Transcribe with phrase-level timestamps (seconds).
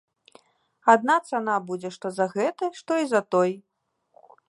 [0.93, 3.51] Адна цана будзе што за гэты, што і за той.